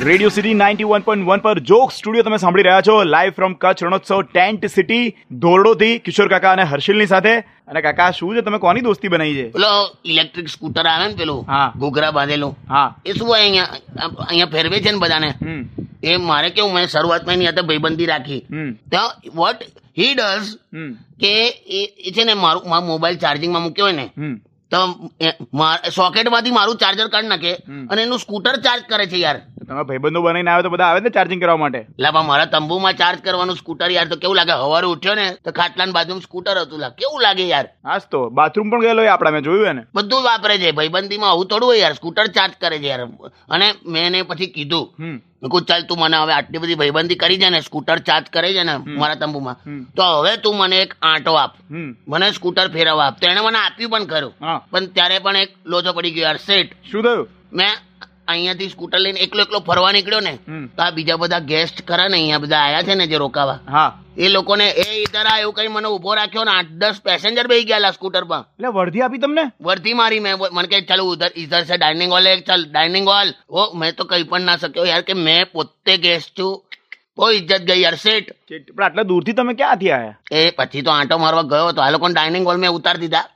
[0.00, 3.52] Radio city ninety one point one પર joke studio તમે સાંભળી રહ્યા છો live from
[3.52, 7.38] Kutch Rannotsav tent city ધોરડોથી Kishore કાકા અને હર્ષિલની સાથે.
[7.40, 8.40] અને કાકા શું છે?
[8.40, 9.50] તમે કોની દોસ્તી બનાવી છે?
[9.50, 11.72] પેલો ઇલેક્ટ્રિક સ્કૂટર આવે ને પેલું હા.
[11.76, 12.58] ઘોઘરા બાંધેલું.
[12.68, 12.96] હા.
[13.06, 13.68] એ શું હોય અહીંયા
[14.06, 15.28] અહીંયા ફેરવે છે ને બધાને?
[15.28, 15.68] હમ.
[16.02, 18.40] એ મારે કેવું મેં શરૂઆતમાં એની સાથે ભાઈબંધી રાખી.
[18.50, 18.70] હમ.
[18.92, 19.02] તો
[19.34, 19.60] વોટ
[19.98, 20.48] હી ડઝ
[21.20, 21.32] કે
[21.80, 24.06] એ છે ને મારું મારો મોબાઈલ ચાર્જિંગમાં મૂક્યો હોય ને
[24.72, 24.78] તો
[25.90, 27.52] સોકેટમાંથી મારું ચાર્જર કાઢી નાખે
[27.90, 29.38] અને એનું સ્કૂટર ચાર્જ કરે છે યાર.
[29.68, 31.80] તમે ભાઈબંધો બનાવીને આવે તો બધા આવે ને ચાર્જિંગ કરવા માટે?
[31.98, 34.54] લાભા મારા તંબુમાં ચાર્જ કરવાનું સ્કૂટર યાર તો કેવું લાગે?
[34.62, 36.80] હવારે ઉઠ્યો ને તો ખાટલાની બાજુમાં સ્કૂટર હતું.
[36.80, 37.66] લા કેવું લાગે યાર?
[37.84, 41.68] આજ તો બાથરૂમ પણ ગયેલો એ મેં જોયું ને બધું વાપરે છે ભાઈબંધીમાં આવું થોડું
[41.68, 43.08] હોય યાર સ્કૂટર ચાર્જ કરે છે યાર.
[43.48, 47.48] અને મેં એને પછી કીધું મેં ચાલ તું મને હવે આટલી બધી ભાઈબંધી કરી છે
[47.48, 49.56] ને સ્કૂટર ચાર્જ કરે છે ને મારા તંબુમાં.
[49.96, 51.54] તો હવે તું મને એક આંટો આપ.
[52.08, 53.20] મને સ્કૂટર ફેરવવા આપ.
[53.20, 54.34] તો એને મને આપ્યું પણ ખરું.
[54.70, 56.72] પણ ત્યારે પણ એક લોચો પડી ગયો યાર સેટ.
[56.92, 57.28] શું થયું?
[57.52, 57.70] મેં
[58.28, 60.32] અહીંયાથી સ્કૂટર લઈને એકલો એકલો ફરવા નીકળ્યો ને
[60.76, 63.58] તો આ બીજા બધા ગેસ્ટ ખરા ને અહીંયા બધા આયા છે ને જે રોકાવા.
[63.68, 63.90] હા.
[64.16, 67.68] એ લોકોને એ ઇધર આ એવું કઈ મને ઊભો રાખ્યો ને આઠ દસ પેસેન્જર બેસી
[67.70, 68.42] ગયા સ્કૂટર પર.
[68.56, 69.44] એટલે વર્ધી આપી તમને?
[69.60, 73.70] વર્ધી મારી મેં મને કે ચાલો ઉધર ઇધર છે ડાઇનિંગ હોલ ચાલ ડાઇનિંગ હોલ ઓ
[73.74, 76.60] મેં તો કઈ પણ ના શક્યો યાર કે મેં પોતે ગેસ્ટ છું.
[77.16, 80.14] બહુ ઇજ્જત ગઈ યાર સેટ પણ આટલા દૂરથી તમે ક્યાંથી આયા?
[80.32, 83.26] એ પછી તો આંટો મારવા ગયો તો આ લોકોને ડાઇનિંગ હોલ મેં ઉતારી દીધા.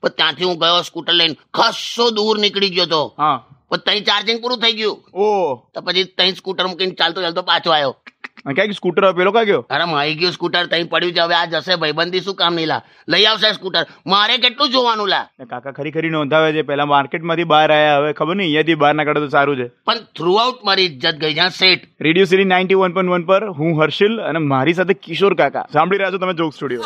[0.00, 3.02] પણ ત્યાંથી હું ગયો સ્કૂટર લઈને ખસો દૂર નીકળી ગયો તો.
[3.74, 4.96] ત્યાં ચાર્જિંગ પૂરું થઈ ગયું.
[5.14, 5.56] ઓ.
[5.74, 7.96] તો પછી ત્યાં સ્કૂટર મૂકીને ચાલતો ચાલતો પાછો આવ્યો.
[8.54, 9.66] ક્યાં સ્કૂટર પેલો ક્યાં ગયો?
[9.70, 11.20] અરે મારી ગયું સ્કૂટર ત્યાં પડ્યું છે.
[11.20, 12.82] હવે આ જશે ભાઈબંધી શું કામ નહીં લા.
[13.08, 15.28] લઈ આવશે સ્કૂટર મારે કેટલું જોવાનું લા?
[15.50, 16.62] કાકા ખરી ખરી નોંધાવે છે.
[16.62, 19.68] પેલા માર્કેટમાંથી બહાર આવ્યા હવે ખબર નહીં અહીંયાથી બહાર ના કાઢો તો સારું છે.
[19.68, 23.48] પણ થ્રુ આઉટ મારી ઇજ્જત ગઈ જ્યાં set radio city ninety one point one પર
[23.48, 25.66] હું હર્ષિલ અને મારી સાથે કિશોર કાકા.
[25.72, 26.82] સાંભળી રહ્યા છો તમે જોક સ્ટુડિયો.